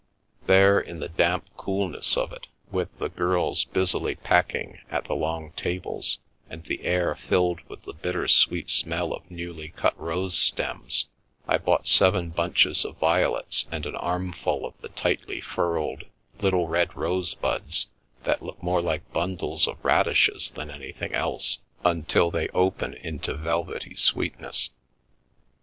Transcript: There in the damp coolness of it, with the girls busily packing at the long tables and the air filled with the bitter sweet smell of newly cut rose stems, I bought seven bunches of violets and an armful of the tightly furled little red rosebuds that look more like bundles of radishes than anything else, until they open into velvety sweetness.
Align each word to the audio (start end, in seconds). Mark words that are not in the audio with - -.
There 0.47 0.79
in 0.79 0.99
the 0.99 1.09
damp 1.09 1.47
coolness 1.57 2.17
of 2.17 2.31
it, 2.33 2.47
with 2.71 2.89
the 2.97 3.07
girls 3.09 3.65
busily 3.65 4.15
packing 4.15 4.79
at 4.89 5.05
the 5.05 5.13
long 5.15 5.51
tables 5.51 6.17
and 6.49 6.63
the 6.63 6.83
air 6.83 7.13
filled 7.13 7.61
with 7.69 7.83
the 7.83 7.93
bitter 7.93 8.27
sweet 8.27 8.71
smell 8.71 9.13
of 9.13 9.29
newly 9.29 9.67
cut 9.69 9.95
rose 9.99 10.35
stems, 10.35 11.05
I 11.47 11.59
bought 11.59 11.87
seven 11.87 12.31
bunches 12.31 12.83
of 12.83 12.97
violets 12.97 13.67
and 13.71 13.85
an 13.85 13.95
armful 13.95 14.65
of 14.65 14.73
the 14.81 14.89
tightly 14.89 15.39
furled 15.39 16.05
little 16.39 16.67
red 16.67 16.97
rosebuds 16.97 17.85
that 18.23 18.41
look 18.41 18.63
more 18.63 18.81
like 18.81 19.13
bundles 19.13 19.67
of 19.67 19.85
radishes 19.85 20.49
than 20.49 20.71
anything 20.71 21.13
else, 21.13 21.59
until 21.85 22.31
they 22.31 22.47
open 22.55 22.95
into 22.95 23.35
velvety 23.35 23.93
sweetness. 23.93 24.71